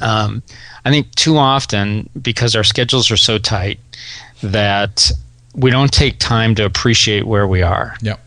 [0.00, 0.42] Um,
[0.84, 3.80] I think too often, because our schedules are so tight,
[4.42, 5.10] that
[5.54, 7.96] we don't take time to appreciate where we are.
[8.02, 8.20] Yep.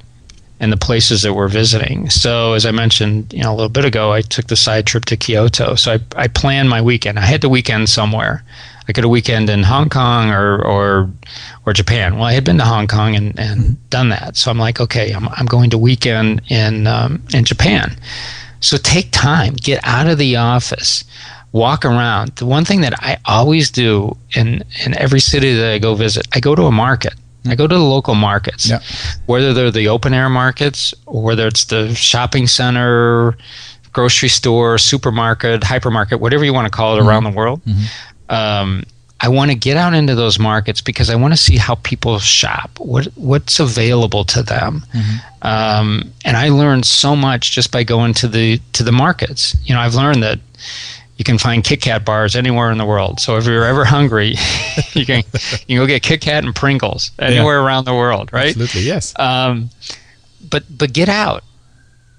[0.61, 2.09] And the places that we're visiting.
[2.09, 5.05] So, as I mentioned, you know, a little bit ago, I took the side trip
[5.05, 5.75] to Kyoto.
[5.75, 7.17] So I, I planned my weekend.
[7.17, 8.43] I had the weekend somewhere.
[8.87, 11.09] I could a weekend in Hong Kong or or
[11.65, 12.15] or Japan.
[12.15, 14.37] Well, I had been to Hong Kong and, and done that.
[14.37, 17.95] So I'm like, okay, I'm I'm going to weekend in um, in Japan.
[18.59, 21.03] So take time, get out of the office
[21.51, 22.35] walk around.
[22.35, 26.27] The one thing that I always do in in every city that I go visit,
[26.33, 27.13] I go to a market.
[27.45, 28.81] I go to the local markets, yeah.
[29.25, 33.35] whether they're the open air markets or whether it's the shopping center,
[33.93, 37.09] grocery store, supermarket, hypermarket, whatever you want to call it mm-hmm.
[37.09, 37.61] around the world.
[37.65, 38.33] Mm-hmm.
[38.33, 38.83] Um,
[39.23, 42.17] I want to get out into those markets because I want to see how people
[42.17, 45.47] shop, what what's available to them, mm-hmm.
[45.47, 49.55] um, and I learned so much just by going to the to the markets.
[49.63, 50.39] You know, I've learned that
[51.21, 53.19] you can find Kit Kat bars anywhere in the world.
[53.19, 54.33] So if you're ever hungry,
[54.93, 55.21] you can
[55.67, 57.63] you can go get Kit Kat and Pringles anywhere yeah.
[57.63, 58.47] around the world, right?
[58.47, 59.13] Absolutely, yes.
[59.19, 59.69] Um,
[60.49, 61.43] but but get out.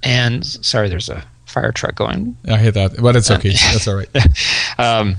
[0.05, 2.37] And sorry, there's a fire truck going.
[2.49, 3.49] I hear that, but it's okay.
[3.73, 4.09] That's all right.
[4.79, 5.17] um,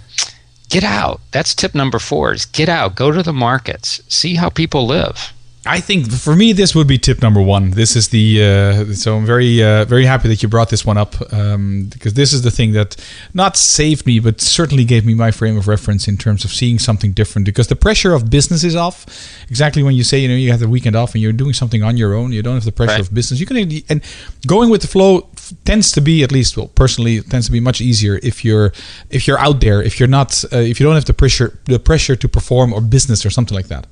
[0.70, 1.20] get out.
[1.32, 5.34] That's tip number four: is get out, go to the markets, see how people live.
[5.66, 7.72] I think for me this would be tip number one.
[7.72, 10.98] This is the uh, so I'm very uh, very happy that you brought this one
[10.98, 12.98] up um, because this is the thing that
[13.34, 16.80] not saved me but certainly gave me my frame of reference in terms of seeing
[16.80, 17.46] something different.
[17.46, 19.06] Because the pressure of business is off.
[19.50, 21.82] Exactly when you say you know you have the weekend off and you're doing something
[21.82, 23.02] on your own, you don't have the pressure right.
[23.02, 23.40] of business.
[23.40, 23.58] You can
[23.88, 24.04] and
[24.46, 25.30] going with the flow
[25.64, 28.74] tends to be at least well personally tends to be much easier if you're
[29.10, 31.80] if you're out there if you're not uh, if you don't have the pressure the
[31.80, 33.88] pressure to perform or business or something like that.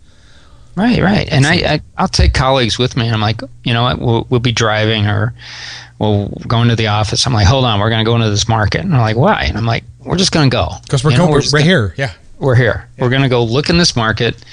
[0.76, 1.28] Right, right.
[1.30, 3.06] And I, I will take colleagues with me.
[3.06, 4.00] And I'm like, you know what?
[4.00, 5.34] We'll, we'll be driving or
[6.00, 7.26] we'll go into the office.
[7.28, 8.82] I'm like, hold on, we're going to go into this market.
[8.82, 9.44] And I'm like, why?
[9.44, 11.94] And I'm like, we're just going to go because we're, going, we're, we're here.
[11.98, 12.88] Yeah, we're here.
[12.98, 13.04] Yeah.
[13.04, 14.44] We're going to go look in this market.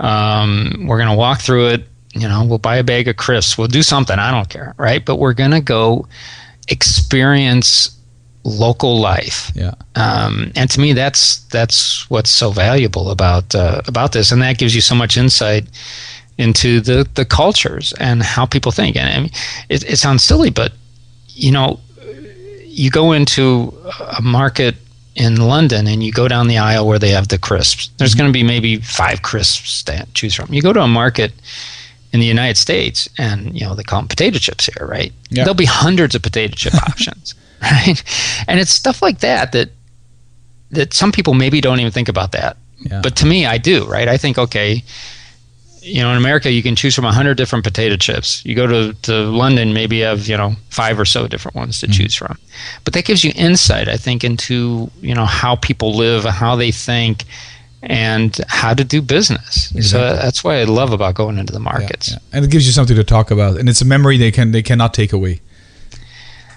[0.00, 1.84] Um, we're going to walk through it.
[2.14, 3.56] You know, we'll buy a bag of crisps.
[3.56, 4.18] We'll do something.
[4.18, 5.02] I don't care, right?
[5.02, 6.08] But we're going to go
[6.68, 7.96] experience
[8.44, 9.52] local life.
[9.54, 9.74] Yeah.
[9.94, 14.58] Um, and to me, that's that's what's so valuable about uh, about this, and that
[14.58, 15.66] gives you so much insight
[16.38, 18.96] into the the cultures and how people think.
[18.96, 19.30] And I mean,
[19.68, 20.72] it, it sounds silly, but
[21.28, 21.80] you know,
[22.64, 23.74] you go into
[24.16, 24.76] a market
[25.14, 27.90] in London and you go down the aisle where they have the crisps.
[27.98, 28.20] There's mm-hmm.
[28.20, 30.52] going to be maybe five crisps to choose from.
[30.52, 31.32] You go to a market
[32.12, 35.12] in the United States, and you know they call them potato chips here, right?
[35.30, 35.44] Yeah.
[35.44, 37.34] There'll be hundreds of potato chip options.
[37.70, 38.02] right?
[38.48, 39.70] And it's stuff like that that
[40.70, 42.56] that some people maybe don't even think about that.
[42.78, 43.00] Yeah.
[43.02, 44.08] But to me, I do, right?
[44.08, 44.82] I think, okay,
[45.82, 48.44] you know, in America, you can choose from a hundred different potato chips.
[48.44, 51.80] You go to, to London, maybe you have, you know, five or so different ones
[51.80, 51.92] to mm-hmm.
[51.92, 52.38] choose from.
[52.84, 56.72] But that gives you insight, I think, into, you know, how people live, how they
[56.72, 57.24] think,
[57.82, 59.72] and how to do business.
[59.72, 59.82] Exactly.
[59.82, 62.10] So that's why I love about going into the markets.
[62.10, 62.36] Yeah, yeah.
[62.36, 63.58] And it gives you something to talk about.
[63.58, 65.40] And it's a memory they can they cannot take away.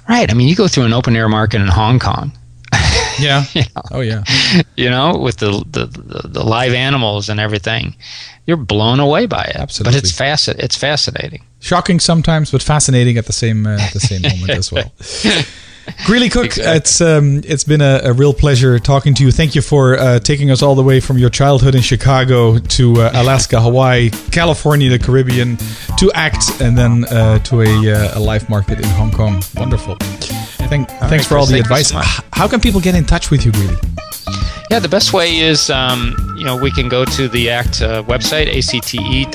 [0.07, 0.29] Right.
[0.29, 2.31] I mean, you go through an open air market in Hong Kong.
[3.17, 3.45] Yeah.
[3.53, 4.23] you know, oh yeah.
[4.75, 7.95] You know, with the, the, the the live animals and everything,
[8.45, 9.55] you're blown away by it.
[9.55, 9.97] Absolutely.
[10.01, 11.41] But it's fasc- It's fascinating.
[11.61, 14.91] Shocking sometimes, but fascinating at the same uh, at the same moment as well.
[16.05, 16.77] Greeley Koch, exactly.
[16.77, 19.31] it's um, it's been a, a, real pleasure talking to you.
[19.31, 23.01] Thank you for uh, taking us all the way from your childhood in Chicago to
[23.01, 25.57] uh, Alaska, Hawaii, California, the Caribbean,
[25.97, 29.41] to ACT, and then uh, to a, uh, a live market in Hong Kong.
[29.55, 29.95] Wonderful.
[30.67, 31.89] Thank, thanks right, for all the advice.
[31.89, 31.99] So
[32.33, 33.77] How can people get in touch with you, Greeley?
[34.71, 38.03] Yeah, the best way is, um, you know, we can go to the ACT uh,
[38.03, 39.31] website, acte.org.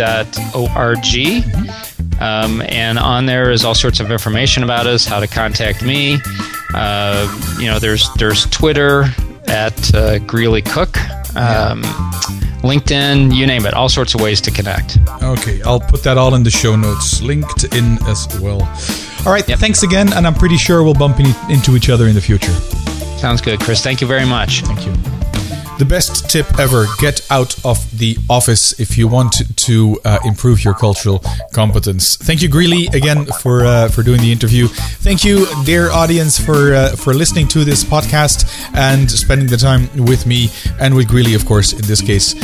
[0.98, 2.22] Mm-hmm.
[2.22, 6.18] Um, and on there is all sorts of information about us, how to contact me.
[6.74, 9.04] Uh, you know, there's there's Twitter
[9.46, 10.96] at uh, Greeley Koch,
[11.34, 11.82] um,
[12.62, 14.98] LinkedIn, you name it, all sorts of ways to connect.
[15.22, 18.62] Okay, I'll put that all in the show notes, linked in as well.
[19.24, 19.58] All right, yep.
[19.58, 22.52] thanks again, and I'm pretty sure we'll bump in, into each other in the future.
[23.18, 23.82] Sounds good, Chris.
[23.82, 24.62] Thank you very much.
[24.62, 25.19] Thank you
[25.80, 30.62] the best tip ever get out of the office if you want to uh, improve
[30.62, 31.24] your cultural
[31.54, 32.18] competence.
[32.18, 34.68] Thank you greeley again for uh, for doing the interview.
[34.68, 39.88] Thank you dear audience for uh, for listening to this podcast and spending the time
[40.04, 42.34] with me and with greeley of course in this case.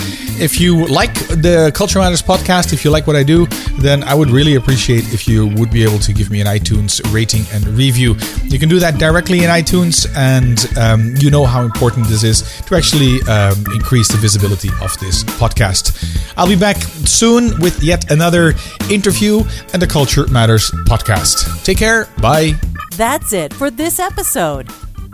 [0.40, 3.46] If you like the Culture Matters podcast, if you like what I do,
[3.78, 7.00] then I would really appreciate if you would be able to give me an iTunes
[7.12, 8.16] rating and review.
[8.44, 12.42] You can do that directly in iTunes, and um, you know how important this is
[12.66, 15.92] to actually um, increase the visibility of this podcast.
[16.36, 18.54] I'll be back soon with yet another
[18.90, 21.64] interview and the Culture Matters podcast.
[21.64, 22.06] Take care.
[22.20, 22.54] Bye.
[22.96, 24.68] That's it for this episode.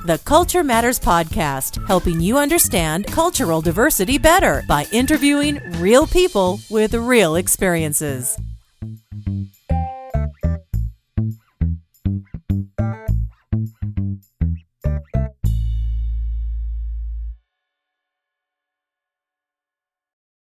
[0.05, 6.93] The Culture Matters Podcast, helping you understand cultural diversity better by interviewing real people with
[6.95, 8.37] real experiences.